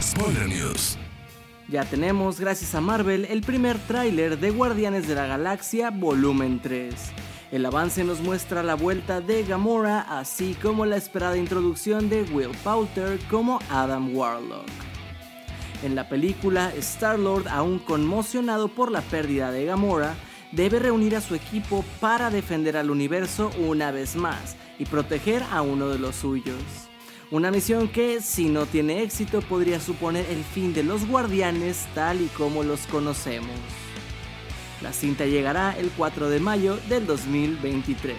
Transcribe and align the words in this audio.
Spoiler 0.00 0.48
News. 0.48 0.96
Ya 1.68 1.84
tenemos, 1.84 2.40
gracias 2.40 2.74
a 2.74 2.80
Marvel, 2.80 3.26
el 3.26 3.42
primer 3.42 3.78
tráiler 3.78 4.38
de 4.38 4.50
Guardianes 4.50 5.08
de 5.08 5.14
la 5.14 5.26
Galaxia 5.26 5.90
Volumen 5.90 6.60
3. 6.60 6.94
El 7.50 7.66
avance 7.66 8.04
nos 8.04 8.20
muestra 8.20 8.62
la 8.62 8.74
vuelta 8.74 9.20
de 9.20 9.42
Gamora, 9.42 10.00
así 10.00 10.56
como 10.62 10.86
la 10.86 10.96
esperada 10.96 11.36
introducción 11.36 12.08
de 12.08 12.22
Will 12.22 12.56
Poulter 12.62 13.18
como 13.30 13.58
Adam 13.70 14.14
Warlock. 14.16 14.68
En 15.82 15.94
la 15.94 16.08
película, 16.08 16.72
Star-Lord, 16.76 17.48
aún 17.48 17.78
conmocionado 17.78 18.68
por 18.68 18.90
la 18.90 19.00
pérdida 19.00 19.50
de 19.50 19.64
Gamora, 19.64 20.14
debe 20.52 20.78
reunir 20.78 21.16
a 21.16 21.20
su 21.20 21.34
equipo 21.34 21.84
para 22.00 22.30
defender 22.30 22.76
al 22.76 22.90
universo 22.90 23.50
una 23.58 23.90
vez 23.90 24.16
más 24.16 24.56
y 24.78 24.84
proteger 24.86 25.42
a 25.50 25.62
uno 25.62 25.88
de 25.88 25.98
los 25.98 26.16
suyos. 26.16 26.88
Una 27.30 27.50
misión 27.50 27.88
que, 27.88 28.22
si 28.22 28.48
no 28.48 28.64
tiene 28.64 29.02
éxito, 29.02 29.42
podría 29.42 29.80
suponer 29.80 30.24
el 30.30 30.42
fin 30.42 30.72
de 30.72 30.82
los 30.82 31.06
guardianes 31.06 31.86
tal 31.94 32.22
y 32.22 32.28
como 32.28 32.62
los 32.62 32.86
conocemos. 32.86 33.50
La 34.80 34.94
cinta 34.94 35.26
llegará 35.26 35.76
el 35.78 35.90
4 35.90 36.30
de 36.30 36.40
mayo 36.40 36.78
del 36.88 37.06
2023. 37.06 38.16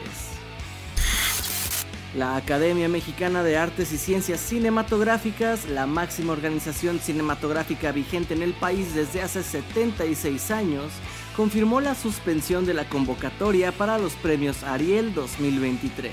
La 2.16 2.36
Academia 2.36 2.88
Mexicana 2.88 3.42
de 3.42 3.58
Artes 3.58 3.92
y 3.94 3.98
Ciencias 3.98 4.42
Cinematográficas, 4.42 5.68
la 5.68 5.88
máxima 5.88 6.34
organización 6.34 7.00
cinematográfica 7.00 7.92
vigente 7.92 8.36
en 8.36 8.44
el 8.44 8.54
país 8.54 8.94
desde 8.94 9.24
hace 9.24 9.42
76 9.42 10.52
años, 10.52 10.92
confirmó 11.36 11.82
la 11.82 11.96
suspensión 11.96 12.68
de 12.68 12.76
la 12.76 12.88
convocatoria 12.88 13.72
para 13.72 13.98
los 13.98 14.14
premios 14.14 14.62
Ariel 14.62 15.16
2023 15.16 16.12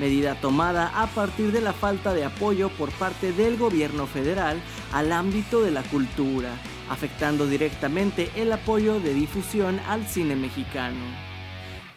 medida 0.00 0.34
tomada 0.40 1.02
a 1.02 1.06
partir 1.08 1.52
de 1.52 1.60
la 1.60 1.72
falta 1.72 2.14
de 2.14 2.24
apoyo 2.24 2.68
por 2.70 2.90
parte 2.92 3.32
del 3.32 3.56
gobierno 3.56 4.06
federal 4.06 4.60
al 4.92 5.12
ámbito 5.12 5.62
de 5.62 5.70
la 5.70 5.82
cultura, 5.82 6.50
afectando 6.88 7.46
directamente 7.46 8.30
el 8.36 8.52
apoyo 8.52 9.00
de 9.00 9.14
difusión 9.14 9.80
al 9.88 10.06
cine 10.06 10.36
mexicano. 10.36 11.28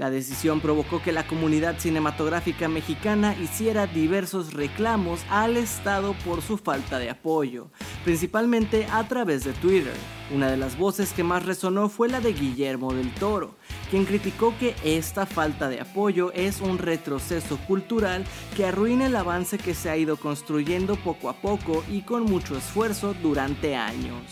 La 0.02 0.09
decisión 0.09 0.61
provocó 0.61 0.99
que 0.99 1.11
la 1.11 1.27
comunidad 1.27 1.77
cinematográfica 1.77 2.67
mexicana 2.67 3.35
hiciera 3.39 3.85
diversos 3.85 4.53
reclamos 4.53 5.23
al 5.30 5.58
Estado 5.58 6.15
por 6.25 6.41
su 6.41 6.58
falta 6.58 6.97
de 6.97 7.11
apoyo, 7.11 7.67
principalmente 8.03 8.88
a 8.91 9.08
través 9.08 9.43
de 9.43 9.53
Twitter. 9.53 9.93
Una 10.33 10.49
de 10.49 10.58
las 10.58 10.75
voces 10.75 11.13
que 11.13 11.23
más 11.23 11.45
resonó 11.45 11.88
fue 11.88 12.09
la 12.09 12.19
de 12.19 12.33
Guillermo 12.33 12.93
del 12.93 13.13
Toro, 13.13 13.53
quien 13.92 14.06
criticó 14.06 14.58
que 14.58 14.73
esta 14.86 15.25
falta 15.25 15.67
de 15.67 15.81
apoyo 15.81 16.31
es 16.31 16.61
un 16.61 16.78
retroceso 16.78 17.58
cultural 17.67 18.23
que 18.56 18.66
arruina 18.66 19.08
el 19.08 19.16
avance 19.17 19.58
que 19.58 19.73
se 19.73 19.89
ha 19.89 19.98
ido 19.98 20.16
construyendo 20.16 20.95
poco 20.95 21.30
a 21.30 21.33
poco 21.33 21.83
y 21.92 22.03
con 22.03 22.23
mucho 22.23 22.58
esfuerzo 22.58 23.14
durante 23.22 23.75
años. 23.75 24.23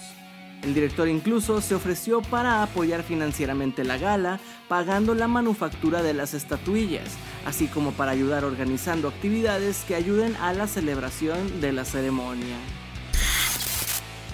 El 0.64 0.74
director 0.74 1.10
incluso 1.10 1.60
se 1.60 1.76
ofreció 1.76 2.22
para 2.22 2.64
apoyar 2.64 3.04
financieramente 3.04 3.84
la 3.84 3.98
gala, 3.98 4.40
pagando 4.70 5.14
la 5.14 5.28
manufactura 5.28 6.04
de 6.04 6.14
las 6.14 6.34
estatuillas, 6.34 7.10
así 7.46 7.68
como 7.68 7.92
para 7.92 8.12
ayudar 8.12 8.46
organizando 8.46 9.10
actividades 9.10 9.84
que 9.86 9.96
ayuden 9.96 10.38
a 10.38 10.54
la 10.54 10.68
celebración 10.68 11.60
de 11.60 11.74
la 11.74 11.84
ceremonia. 11.84 12.56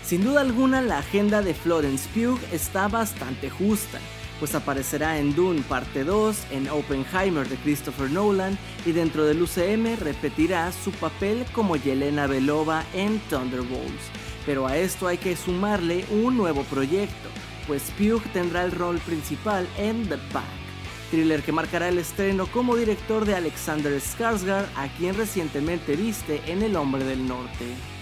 Sin 0.04 0.24
duda 0.24 0.42
alguna, 0.42 0.84
la 0.84 1.00
agenda 1.00 1.42
de 1.42 1.56
Florence 1.56 2.08
Pugh 2.14 2.40
está 2.52 2.88
bastante 2.88 3.50
justa 3.50 4.00
pues 4.40 4.56
aparecerá 4.56 5.18
en 5.20 5.36
Dune 5.36 5.62
Parte 5.62 6.04
2, 6.04 6.38
en 6.52 6.70
Oppenheimer 6.70 7.48
de 7.48 7.56
Christopher 7.58 8.12
Nolan 8.12 8.58
y 8.86 8.92
dentro 8.92 9.26
del 9.26 9.42
UCM 9.42 9.98
repetirá 10.00 10.72
su 10.72 10.92
papel 10.92 11.46
como 11.54 11.76
Yelena 11.76 12.28
Belova 12.28 12.84
en 12.94 13.20
Thunderbolts. 13.30 14.12
Pero 14.46 14.68
a 14.68 14.78
esto 14.78 15.08
hay 15.08 15.18
que 15.18 15.36
sumarle 15.36 16.06
un 16.12 16.38
nuevo 16.38 16.64
proyecto, 16.64 17.30
pues 17.68 17.92
Pugh 17.98 18.22
tendrá 18.34 18.64
el 18.64 18.72
rol 18.72 19.00
principal 19.00 19.68
en 19.78 20.08
The 20.08 20.18
Pack, 20.32 20.44
thriller 21.10 21.42
que 21.42 21.52
marcará 21.52 21.88
el 21.90 21.98
estreno 21.98 22.46
como 22.48 22.76
director 22.76 23.26
de 23.26 23.36
Alexander 23.36 23.94
Skarsgård, 24.00 24.68
a 24.76 24.88
quien 24.98 25.16
recientemente 25.16 25.96
viste 25.96 26.42
en 26.46 26.62
El 26.62 26.76
Hombre 26.76 27.04
del 27.04 27.28
Norte. 27.28 27.95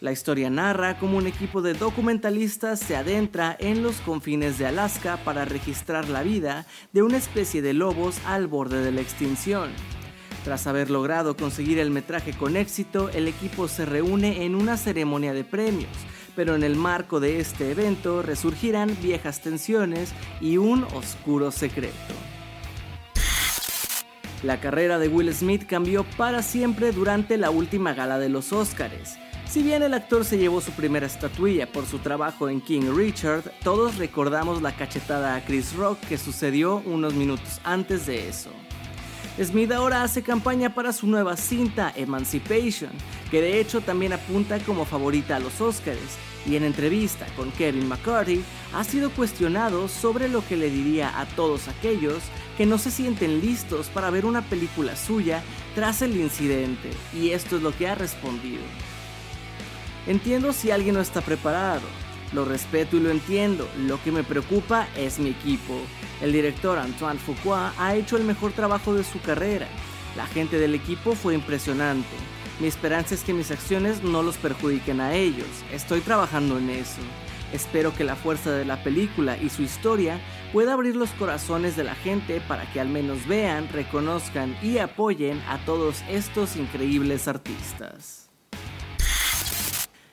La 0.00 0.12
historia 0.12 0.48
narra 0.48 0.96
cómo 0.96 1.18
un 1.18 1.26
equipo 1.26 1.60
de 1.60 1.74
documentalistas 1.74 2.78
se 2.78 2.94
adentra 2.94 3.56
en 3.58 3.82
los 3.82 3.96
confines 4.00 4.56
de 4.56 4.66
Alaska 4.66 5.16
para 5.24 5.44
registrar 5.44 6.08
la 6.08 6.22
vida 6.22 6.66
de 6.92 7.02
una 7.02 7.16
especie 7.16 7.62
de 7.62 7.72
lobos 7.72 8.20
al 8.24 8.46
borde 8.46 8.80
de 8.84 8.92
la 8.92 9.00
extinción. 9.00 9.70
Tras 10.44 10.68
haber 10.68 10.88
logrado 10.88 11.36
conseguir 11.36 11.80
el 11.80 11.90
metraje 11.90 12.32
con 12.32 12.56
éxito, 12.56 13.10
el 13.10 13.26
equipo 13.26 13.66
se 13.66 13.86
reúne 13.86 14.44
en 14.44 14.54
una 14.54 14.76
ceremonia 14.76 15.32
de 15.32 15.42
premios, 15.42 15.90
pero 16.36 16.54
en 16.54 16.62
el 16.62 16.76
marco 16.76 17.18
de 17.18 17.40
este 17.40 17.72
evento 17.72 18.22
resurgirán 18.22 18.96
viejas 19.02 19.42
tensiones 19.42 20.12
y 20.40 20.58
un 20.58 20.84
oscuro 20.94 21.50
secreto. 21.50 22.14
La 24.44 24.60
carrera 24.60 25.00
de 25.00 25.08
Will 25.08 25.34
Smith 25.34 25.66
cambió 25.66 26.04
para 26.16 26.42
siempre 26.42 26.92
durante 26.92 27.36
la 27.36 27.50
última 27.50 27.94
gala 27.94 28.20
de 28.20 28.28
los 28.28 28.52
Oscars. 28.52 29.18
Si 29.48 29.62
bien 29.62 29.82
el 29.82 29.94
actor 29.94 30.26
se 30.26 30.36
llevó 30.36 30.60
su 30.60 30.72
primera 30.72 31.06
estatuilla 31.06 31.66
por 31.72 31.86
su 31.86 32.00
trabajo 32.00 32.50
en 32.50 32.60
King 32.60 32.94
Richard, 32.94 33.50
todos 33.64 33.96
recordamos 33.96 34.60
la 34.60 34.76
cachetada 34.76 35.34
a 35.34 35.42
Chris 35.42 35.74
Rock 35.74 35.98
que 36.00 36.18
sucedió 36.18 36.82
unos 36.84 37.14
minutos 37.14 37.58
antes 37.64 38.04
de 38.04 38.28
eso. 38.28 38.50
Smith 39.42 39.72
ahora 39.72 40.02
hace 40.02 40.22
campaña 40.22 40.74
para 40.74 40.92
su 40.92 41.06
nueva 41.06 41.34
cinta 41.38 41.94
Emancipation, 41.96 42.90
que 43.30 43.40
de 43.40 43.58
hecho 43.58 43.80
también 43.80 44.12
apunta 44.12 44.58
como 44.58 44.84
favorita 44.84 45.36
a 45.36 45.40
los 45.40 45.58
Oscars, 45.62 46.18
y 46.44 46.56
en 46.56 46.64
entrevista 46.64 47.26
con 47.34 47.50
Kevin 47.52 47.88
McCarthy 47.88 48.44
ha 48.74 48.84
sido 48.84 49.08
cuestionado 49.10 49.88
sobre 49.88 50.28
lo 50.28 50.46
que 50.46 50.58
le 50.58 50.68
diría 50.68 51.18
a 51.18 51.24
todos 51.24 51.68
aquellos 51.68 52.22
que 52.58 52.66
no 52.66 52.76
se 52.76 52.90
sienten 52.90 53.40
listos 53.40 53.88
para 53.88 54.10
ver 54.10 54.26
una 54.26 54.42
película 54.42 54.94
suya 54.94 55.42
tras 55.74 56.02
el 56.02 56.18
incidente, 56.20 56.90
y 57.14 57.30
esto 57.30 57.56
es 57.56 57.62
lo 57.62 57.74
que 57.74 57.88
ha 57.88 57.94
respondido. 57.94 58.62
Entiendo 60.08 60.54
si 60.54 60.70
alguien 60.70 60.94
no 60.94 61.02
está 61.02 61.20
preparado. 61.20 61.82
Lo 62.32 62.46
respeto 62.46 62.96
y 62.96 63.00
lo 63.00 63.10
entiendo. 63.10 63.68
Lo 63.76 64.02
que 64.02 64.10
me 64.10 64.24
preocupa 64.24 64.88
es 64.96 65.18
mi 65.18 65.28
equipo. 65.28 65.74
El 66.22 66.32
director 66.32 66.78
Antoine 66.78 67.20
Fuqua 67.20 67.74
ha 67.78 67.94
hecho 67.94 68.16
el 68.16 68.24
mejor 68.24 68.52
trabajo 68.52 68.94
de 68.94 69.04
su 69.04 69.20
carrera. 69.20 69.68
La 70.16 70.26
gente 70.26 70.58
del 70.58 70.74
equipo 70.74 71.14
fue 71.14 71.34
impresionante. 71.34 72.08
Mi 72.58 72.68
esperanza 72.68 73.14
es 73.14 73.22
que 73.22 73.34
mis 73.34 73.50
acciones 73.50 74.02
no 74.02 74.22
los 74.22 74.38
perjudiquen 74.38 75.02
a 75.02 75.12
ellos. 75.12 75.46
Estoy 75.74 76.00
trabajando 76.00 76.56
en 76.56 76.70
eso. 76.70 77.02
Espero 77.52 77.94
que 77.94 78.04
la 78.04 78.16
fuerza 78.16 78.50
de 78.52 78.64
la 78.64 78.82
película 78.82 79.36
y 79.36 79.50
su 79.50 79.62
historia 79.62 80.20
pueda 80.54 80.72
abrir 80.72 80.96
los 80.96 81.10
corazones 81.10 81.76
de 81.76 81.84
la 81.84 81.94
gente 81.94 82.40
para 82.48 82.64
que 82.72 82.80
al 82.80 82.88
menos 82.88 83.26
vean, 83.26 83.68
reconozcan 83.68 84.56
y 84.62 84.78
apoyen 84.78 85.38
a 85.48 85.58
todos 85.66 86.02
estos 86.08 86.56
increíbles 86.56 87.28
artistas. 87.28 88.27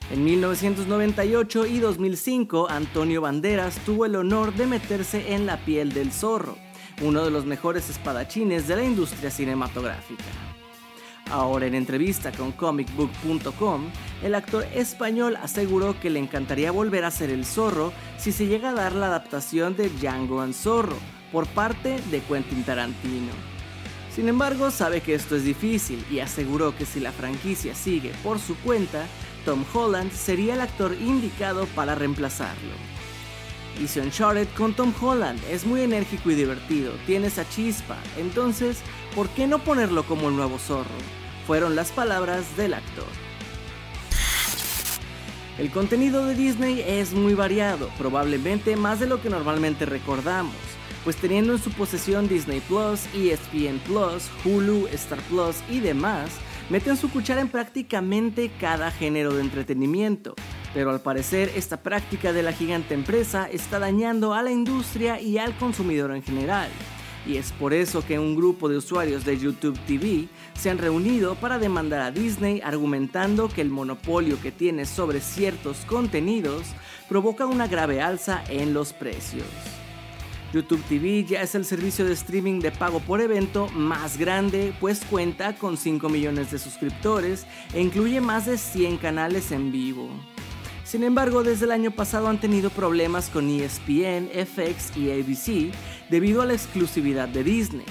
En 0.08 0.24
1998 0.24 1.66
y 1.66 1.80
2005, 1.80 2.68
Antonio 2.70 3.20
Banderas 3.22 3.76
tuvo 3.84 4.06
el 4.06 4.14
honor 4.14 4.54
de 4.54 4.66
meterse 4.66 5.34
en 5.34 5.46
la 5.46 5.56
piel 5.64 5.92
del 5.92 6.12
zorro, 6.12 6.56
uno 7.02 7.24
de 7.24 7.32
los 7.32 7.44
mejores 7.44 7.90
espadachines 7.90 8.68
de 8.68 8.76
la 8.76 8.84
industria 8.84 9.32
cinematográfica. 9.32 10.22
Ahora 11.28 11.66
en 11.66 11.74
entrevista 11.74 12.30
con 12.30 12.52
comicbook.com, 12.52 13.86
el 14.22 14.36
actor 14.36 14.64
español 14.72 15.36
aseguró 15.42 15.98
que 15.98 16.08
le 16.08 16.20
encantaría 16.20 16.70
volver 16.70 17.04
a 17.04 17.10
ser 17.10 17.30
el 17.30 17.44
zorro 17.44 17.92
si 18.16 18.30
se 18.30 18.46
llega 18.46 18.70
a 18.70 18.74
dar 18.74 18.92
la 18.92 19.06
adaptación 19.06 19.74
de 19.76 19.88
Django 19.88 20.40
and 20.40 20.54
Zorro 20.54 20.96
por 21.32 21.48
parte 21.48 22.00
de 22.12 22.20
Quentin 22.20 22.62
Tarantino. 22.62 23.32
Sin 24.14 24.28
embargo, 24.28 24.70
sabe 24.70 25.00
que 25.00 25.14
esto 25.14 25.34
es 25.34 25.44
difícil 25.44 26.02
y 26.10 26.20
aseguró 26.20 26.76
que 26.76 26.86
si 26.86 27.00
la 27.00 27.12
franquicia 27.12 27.74
sigue 27.74 28.12
por 28.22 28.38
su 28.38 28.56
cuenta, 28.58 29.04
Tom 29.46 29.64
Holland 29.72 30.10
sería 30.10 30.54
el 30.54 30.60
actor 30.60 30.92
indicado 31.00 31.66
para 31.66 31.94
reemplazarlo. 31.94 32.72
Hice 33.80 34.00
Uncharted 34.00 34.48
con 34.56 34.74
Tom 34.74 34.92
Holland, 35.00 35.40
es 35.48 35.64
muy 35.64 35.82
enérgico 35.82 36.32
y 36.32 36.34
divertido, 36.34 36.92
tiene 37.06 37.28
esa 37.28 37.48
chispa, 37.48 37.96
entonces, 38.18 38.78
¿por 39.14 39.28
qué 39.28 39.46
no 39.46 39.60
ponerlo 39.60 40.02
como 40.02 40.30
el 40.30 40.36
nuevo 40.36 40.58
zorro? 40.58 40.90
Fueron 41.46 41.76
las 41.76 41.92
palabras 41.92 42.56
del 42.56 42.74
actor. 42.74 43.06
El 45.58 45.70
contenido 45.70 46.26
de 46.26 46.34
Disney 46.34 46.82
es 46.84 47.12
muy 47.12 47.34
variado, 47.34 47.88
probablemente 47.98 48.74
más 48.74 48.98
de 48.98 49.06
lo 49.06 49.22
que 49.22 49.30
normalmente 49.30 49.86
recordamos, 49.86 50.56
pues 51.04 51.14
teniendo 51.14 51.52
en 51.52 51.62
su 51.62 51.70
posesión 51.70 52.26
Disney 52.26 52.58
Plus, 52.62 53.02
ESPN 53.14 53.78
Plus, 53.86 54.24
Hulu, 54.44 54.88
Star 54.88 55.20
Plus 55.28 55.58
y 55.70 55.78
demás, 55.78 56.30
meten 56.70 56.96
su 56.96 57.10
cuchara 57.10 57.40
en 57.40 57.48
prácticamente 57.48 58.50
cada 58.60 58.90
género 58.90 59.34
de 59.34 59.42
entretenimiento. 59.42 60.34
Pero 60.74 60.90
al 60.90 61.00
parecer 61.00 61.50
esta 61.56 61.78
práctica 61.78 62.32
de 62.32 62.42
la 62.42 62.52
gigante 62.52 62.94
empresa 62.94 63.48
está 63.50 63.78
dañando 63.78 64.34
a 64.34 64.42
la 64.42 64.50
industria 64.50 65.20
y 65.20 65.38
al 65.38 65.56
consumidor 65.56 66.10
en 66.14 66.22
general. 66.22 66.68
Y 67.26 67.38
es 67.38 67.50
por 67.52 67.72
eso 67.72 68.04
que 68.06 68.18
un 68.18 68.36
grupo 68.36 68.68
de 68.68 68.76
usuarios 68.76 69.24
de 69.24 69.38
YouTube 69.38 69.78
TV 69.86 70.28
se 70.54 70.70
han 70.70 70.78
reunido 70.78 71.34
para 71.34 71.58
demandar 71.58 72.00
a 72.00 72.10
Disney 72.12 72.60
argumentando 72.62 73.48
que 73.48 73.62
el 73.62 73.70
monopolio 73.70 74.40
que 74.40 74.52
tiene 74.52 74.86
sobre 74.86 75.20
ciertos 75.20 75.78
contenidos 75.86 76.66
provoca 77.08 77.46
una 77.46 77.66
grave 77.66 78.00
alza 78.00 78.44
en 78.48 78.74
los 78.74 78.92
precios. 78.92 79.46
YouTube 80.56 80.82
TV 80.88 81.22
ya 81.24 81.42
es 81.42 81.54
el 81.54 81.66
servicio 81.66 82.06
de 82.06 82.14
streaming 82.14 82.60
de 82.60 82.70
pago 82.70 83.00
por 83.00 83.20
evento 83.20 83.68
más 83.74 84.16
grande, 84.16 84.72
pues 84.80 85.04
cuenta 85.04 85.54
con 85.54 85.76
5 85.76 86.08
millones 86.08 86.50
de 86.50 86.58
suscriptores 86.58 87.46
e 87.74 87.82
incluye 87.82 88.22
más 88.22 88.46
de 88.46 88.56
100 88.56 88.96
canales 88.96 89.52
en 89.52 89.70
vivo. 89.70 90.08
Sin 90.82 91.04
embargo, 91.04 91.42
desde 91.42 91.66
el 91.66 91.72
año 91.72 91.90
pasado 91.90 92.28
han 92.28 92.40
tenido 92.40 92.70
problemas 92.70 93.28
con 93.28 93.50
ESPN, 93.50 94.30
FX 94.30 94.96
y 94.96 95.10
ABC 95.10 95.74
debido 96.08 96.40
a 96.40 96.46
la 96.46 96.54
exclusividad 96.54 97.28
de 97.28 97.44
Disney, 97.44 97.84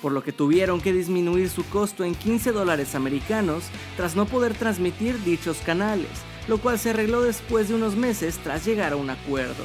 por 0.00 0.12
lo 0.12 0.22
que 0.22 0.30
tuvieron 0.30 0.80
que 0.80 0.92
disminuir 0.92 1.50
su 1.50 1.64
costo 1.64 2.04
en 2.04 2.14
15 2.14 2.52
dólares 2.52 2.94
americanos 2.94 3.64
tras 3.96 4.14
no 4.14 4.26
poder 4.26 4.54
transmitir 4.54 5.20
dichos 5.24 5.56
canales, 5.66 6.10
lo 6.46 6.58
cual 6.58 6.78
se 6.78 6.90
arregló 6.90 7.22
después 7.22 7.68
de 7.68 7.74
unos 7.74 7.96
meses 7.96 8.38
tras 8.38 8.64
llegar 8.64 8.92
a 8.92 8.96
un 8.96 9.10
acuerdo. 9.10 9.64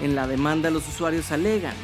En 0.00 0.14
la 0.14 0.26
demanda 0.26 0.70
los 0.70 0.88
usuarios 0.88 1.30
alegan, 1.32 1.74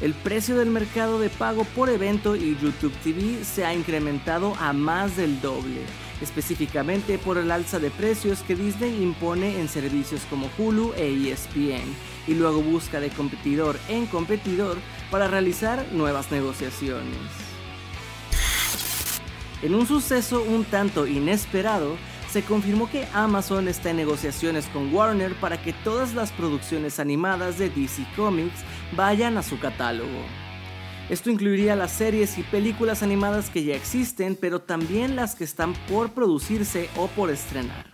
el 0.00 0.14
precio 0.14 0.56
del 0.56 0.70
mercado 0.70 1.18
de 1.18 1.28
pago 1.28 1.64
por 1.64 1.90
evento 1.90 2.36
y 2.36 2.56
YouTube 2.60 2.94
TV 3.02 3.44
se 3.44 3.64
ha 3.64 3.74
incrementado 3.74 4.54
a 4.60 4.72
más 4.72 5.16
del 5.16 5.40
doble, 5.40 5.80
específicamente 6.20 7.18
por 7.18 7.36
el 7.36 7.50
alza 7.50 7.78
de 7.78 7.90
precios 7.90 8.40
que 8.40 8.54
Disney 8.54 9.02
impone 9.02 9.60
en 9.60 9.68
servicios 9.68 10.22
como 10.30 10.48
Hulu 10.56 10.92
e 10.96 11.30
ESPN, 11.30 11.94
y 12.26 12.34
luego 12.34 12.62
busca 12.62 13.00
de 13.00 13.10
competidor 13.10 13.78
en 13.88 14.06
competidor 14.06 14.76
para 15.10 15.26
realizar 15.26 15.84
nuevas 15.92 16.30
negociaciones. 16.30 17.18
En 19.60 19.74
un 19.74 19.88
suceso 19.88 20.42
un 20.42 20.64
tanto 20.64 21.08
inesperado, 21.08 21.96
se 22.30 22.42
confirmó 22.42 22.90
que 22.90 23.06
Amazon 23.14 23.68
está 23.68 23.90
en 23.90 23.96
negociaciones 23.96 24.66
con 24.66 24.94
Warner 24.94 25.34
para 25.34 25.60
que 25.60 25.72
todas 25.72 26.14
las 26.14 26.30
producciones 26.32 27.00
animadas 27.00 27.58
de 27.58 27.70
DC 27.70 28.06
Comics 28.16 28.60
vayan 28.96 29.38
a 29.38 29.42
su 29.42 29.58
catálogo. 29.58 30.24
Esto 31.08 31.30
incluiría 31.30 31.74
las 31.74 31.92
series 31.92 32.36
y 32.36 32.42
películas 32.42 33.02
animadas 33.02 33.48
que 33.48 33.64
ya 33.64 33.74
existen, 33.74 34.36
pero 34.38 34.60
también 34.60 35.16
las 35.16 35.34
que 35.34 35.44
están 35.44 35.72
por 35.88 36.10
producirse 36.12 36.90
o 36.96 37.06
por 37.06 37.30
estrenar. 37.30 37.86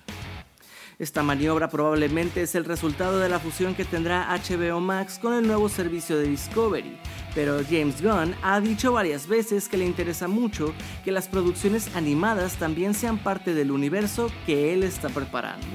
Esta 0.99 1.23
maniobra 1.23 1.69
probablemente 1.69 2.43
es 2.43 2.55
el 2.55 2.65
resultado 2.65 3.19
de 3.19 3.29
la 3.29 3.39
fusión 3.39 3.75
que 3.75 3.85
tendrá 3.85 4.29
HBO 4.37 4.81
Max 4.81 5.19
con 5.21 5.35
el 5.35 5.47
nuevo 5.47 5.69
servicio 5.69 6.17
de 6.17 6.29
Discovery, 6.29 6.99
pero 7.35 7.61
James 7.69 8.01
Gunn 8.01 8.35
ha 8.43 8.61
dicho 8.61 8.93
varias 8.93 9.27
veces 9.27 9.69
que 9.69 9.77
le 9.77 9.87
interesa 9.87 10.29
mucho 10.29 10.73
que 11.05 11.13
las 11.13 11.29
producciones 11.29 11.95
animadas 11.97 12.57
también 12.57 12.95
sean 12.95 13.19
parte 13.19 13.55
del 13.55 13.71
universo 13.71 14.31
que 14.47 14.73
él 14.73 14.83
está 14.83 15.09
preparando. 15.09 15.67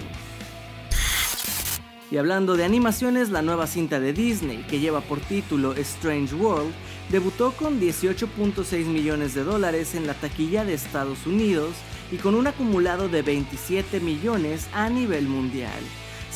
Y 2.12 2.18
hablando 2.18 2.58
de 2.58 2.66
animaciones, 2.66 3.30
la 3.30 3.44
nueva 3.44 3.68
cinta 3.68 4.00
de 4.00 4.14
Disney, 4.14 4.66
que 4.68 4.80
lleva 4.80 5.02
por 5.02 5.20
título 5.20 5.74
Strange 5.74 6.34
World, 6.34 6.74
debutó 7.10 7.52
con 7.52 7.80
18.6 7.80 8.86
millones 8.86 9.36
de 9.36 9.44
dólares 9.44 9.94
en 9.94 10.08
la 10.08 10.16
taquilla 10.16 10.66
de 10.66 10.74
Estados 10.74 11.28
Unidos 11.28 11.76
y 12.12 12.18
con 12.18 12.34
un 12.34 12.48
acumulado 12.48 13.10
de 13.10 13.22
27 13.22 14.00
millones 14.00 14.68
a 14.74 14.90
nivel 14.90 15.28
mundial, 15.28 15.80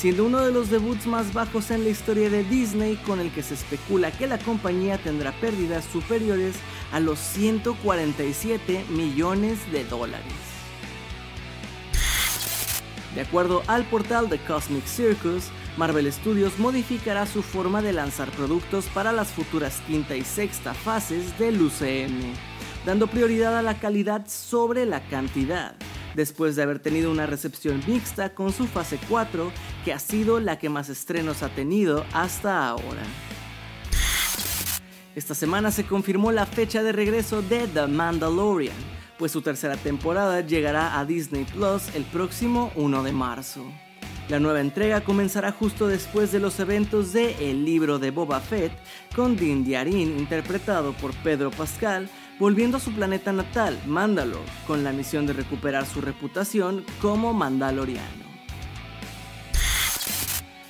siendo 0.04 0.26
uno 0.26 0.42
de 0.42 0.52
los 0.52 0.70
debuts 0.70 1.08
más 1.08 1.34
bajos 1.34 1.72
en 1.72 1.86
la 1.86 1.90
historia 1.90 2.30
de 2.30 2.44
Disney 2.44 2.98
con 2.98 3.22
el 3.22 3.32
que 3.32 3.42
se 3.42 3.54
especula 3.54 4.12
que 4.12 4.28
la 4.28 4.38
compañía 4.38 4.98
tendrá 4.98 5.32
pérdidas 5.40 5.86
superiores 5.86 6.56
a 6.92 7.00
los 7.00 7.18
147 7.20 8.84
millones 8.90 9.60
de 9.72 9.86
dólares. 9.86 10.26
De 13.16 13.22
acuerdo 13.22 13.64
al 13.68 13.86
portal 13.86 14.28
The 14.28 14.40
Cosmic 14.40 14.86
Circus, 14.88 15.46
Marvel 15.78 16.12
Studios 16.12 16.60
modificará 16.60 17.26
su 17.26 17.42
forma 17.42 17.82
de 17.82 17.94
lanzar 17.94 18.30
productos 18.32 18.88
para 18.88 19.14
las 19.14 19.30
futuras 19.30 19.82
quinta 19.88 20.18
y 20.18 20.26
sexta 20.26 20.74
fases 20.74 21.40
del 21.40 21.62
UCM, 21.62 22.34
dando 22.86 23.08
prioridad 23.08 23.58
a 23.58 23.62
la 23.62 23.80
calidad 23.80 24.28
sobre 24.28 24.86
la 24.86 25.00
cantidad, 25.08 25.76
después 26.16 26.56
de 26.56 26.64
haber 26.64 26.80
tenido 26.80 27.12
una 27.12 27.26
recepción 27.26 27.82
mixta 27.88 28.34
con 28.34 28.52
su 28.52 28.68
fase 28.68 29.00
4, 29.10 29.52
que 29.86 29.94
ha 29.94 30.00
sido 30.00 30.40
la 30.40 30.60
que 30.60 30.70
más 30.70 30.90
estrenos 30.90 31.44
ha 31.44 31.50
tenido 31.50 32.06
hasta 32.14 32.68
ahora. 32.68 33.04
Esta 35.16 35.36
semana 35.36 35.70
se 35.70 35.86
confirmó 35.86 36.32
la 36.32 36.46
fecha 36.46 36.82
de 36.82 36.92
regreso 36.92 37.42
de 37.44 37.68
The 37.68 37.88
Mandalorian, 37.88 38.76
pues 39.20 39.32
su 39.32 39.42
tercera 39.42 39.78
temporada 39.78 40.42
llegará 40.42 41.00
a 41.00 41.06
Disney 41.06 41.46
Plus 41.46 41.94
el 41.96 42.04
próximo 42.06 42.72
1 42.76 43.04
de 43.04 43.12
marzo. 43.12 43.64
La 44.30 44.40
nueva 44.40 44.62
entrega 44.62 45.02
comenzará 45.02 45.52
justo 45.52 45.88
después 45.88 46.32
de 46.32 46.40
los 46.40 46.60
eventos 46.60 47.12
de 47.12 47.52
El 47.52 47.66
libro 47.66 48.00
de 48.00 48.10
Boba 48.10 48.40
Fett, 48.40 48.72
con 49.16 49.36
Din 49.36 49.66
Djarin 49.66 50.18
interpretado 50.18 50.94
por 50.94 51.14
Pedro 51.18 51.52
Pascal, 51.52 52.10
volviendo 52.40 52.78
a 52.78 52.80
su 52.80 52.92
planeta 52.92 53.32
natal, 53.32 53.80
Mandalore, 53.86 54.44
con 54.68 54.84
la 54.84 54.92
misión 54.92 55.26
de 55.26 55.34
recuperar 55.34 55.86
su 55.86 56.02
reputación 56.02 56.86
como 57.02 57.34
mandaloriano. 57.34 58.24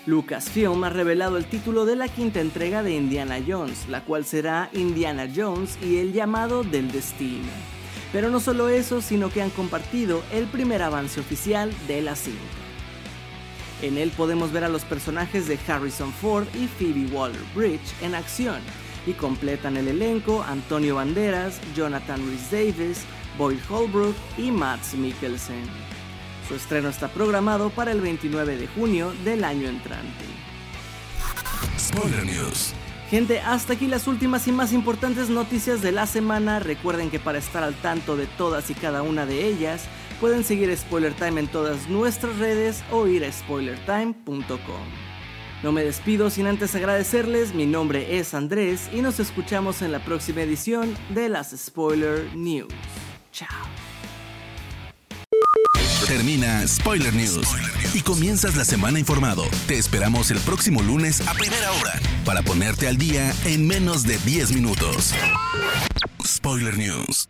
Lucasfilm 0.05 0.83
ha 0.83 0.89
revelado 0.89 1.37
el 1.37 1.45
título 1.45 1.85
de 1.85 1.95
la 1.95 2.09
quinta 2.09 2.41
entrega 2.41 2.83
de 2.83 2.91
Indiana 2.93 3.37
Jones, 3.45 3.87
la 3.87 4.03
cual 4.03 4.25
será 4.25 4.69
Indiana 4.73 5.29
Jones 5.33 5.77
y 5.81 5.97
el 5.97 6.11
llamado 6.11 6.63
del 6.63 6.91
destino. 6.91 7.47
Pero 8.11 8.29
no 8.29 8.39
solo 8.41 8.67
eso, 8.67 9.01
sino 9.01 9.29
que 9.29 9.41
han 9.41 9.49
compartido 9.49 10.21
el 10.33 10.45
primer 10.45 10.81
avance 10.81 11.19
oficial 11.19 11.71
de 11.87 12.01
la 12.01 12.15
cinta. 12.15 12.39
En 13.81 13.97
él 13.97 14.11
podemos 14.15 14.51
ver 14.51 14.65
a 14.65 14.69
los 14.69 14.83
personajes 14.83 15.47
de 15.47 15.57
Harrison 15.67 16.11
Ford 16.11 16.47
y 16.53 16.67
Phoebe 16.67 17.07
Waller-Bridge 17.11 18.01
en 18.01 18.15
acción 18.15 18.61
y 19.05 19.13
completan 19.13 19.77
el 19.77 19.87
elenco 19.87 20.43
Antonio 20.43 20.95
Banderas, 20.95 21.59
Jonathan 21.75 22.19
Rhys 22.27 22.51
Davis, 22.51 23.05
Boyd 23.37 23.59
Holbrook 23.69 24.15
y 24.37 24.51
Mads 24.51 24.93
Mikkelsen. 24.95 25.65
Su 26.47 26.55
estreno 26.55 26.89
está 26.89 27.07
programado 27.07 27.69
para 27.69 27.91
el 27.91 28.01
29 28.01 28.57
de 28.57 28.67
junio 28.67 29.13
del 29.23 29.43
año 29.43 29.67
entrante. 29.67 30.25
Spoiler 31.79 32.25
News. 32.25 32.73
Gente, 33.09 33.41
hasta 33.41 33.73
aquí 33.73 33.87
las 33.87 34.07
últimas 34.07 34.47
y 34.47 34.51
más 34.51 34.73
importantes 34.73 35.29
noticias 35.29 35.81
de 35.81 35.91
la 35.91 36.07
semana. 36.07 36.59
Recuerden 36.59 37.11
que 37.11 37.19
para 37.19 37.37
estar 37.37 37.63
al 37.63 37.75
tanto 37.75 38.17
de 38.17 38.25
todas 38.25 38.69
y 38.71 38.73
cada 38.73 39.03
una 39.03 39.25
de 39.25 39.45
ellas, 39.45 39.83
pueden 40.19 40.43
seguir 40.43 40.75
Spoiler 40.75 41.13
Time 41.13 41.41
en 41.41 41.47
todas 41.47 41.89
nuestras 41.89 42.37
redes 42.39 42.83
o 42.91 43.07
ir 43.07 43.23
a 43.23 43.31
spoilertime.com. 43.31 45.12
No 45.63 45.71
me 45.71 45.81
despido 45.81 46.29
sin 46.29 46.45
antes 46.45 46.75
agradecerles, 46.75 47.53
mi 47.53 47.65
nombre 47.65 48.19
es 48.19 48.33
Andrés 48.33 48.89
y 48.91 49.01
nos 49.01 49.21
escuchamos 49.21 49.81
en 49.81 49.93
la 49.93 50.03
próxima 50.03 50.41
edición 50.41 50.93
de 51.15 51.29
las 51.29 51.55
Spoiler 51.57 52.35
News. 52.35 52.67
Chao. 53.31 53.47
Termina 56.05 56.67
Spoiler 56.67 57.13
News 57.13 57.47
y 57.93 58.01
comienzas 58.01 58.57
la 58.57 58.65
semana 58.65 58.99
informado. 58.99 59.45
Te 59.65 59.77
esperamos 59.77 60.31
el 60.31 60.39
próximo 60.39 60.81
lunes 60.83 61.25
a 61.25 61.33
primera 61.33 61.71
hora 61.71 61.93
para 62.25 62.41
ponerte 62.41 62.89
al 62.89 62.97
día 62.97 63.33
en 63.45 63.65
menos 63.65 64.03
de 64.03 64.17
10 64.17 64.51
minutos. 64.51 65.13
Spoiler 66.25 66.77
News. 66.77 67.29